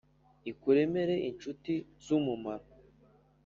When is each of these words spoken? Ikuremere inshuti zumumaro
Ikuremere 0.51 1.15
inshuti 1.29 1.73
zumumaro 2.05 2.67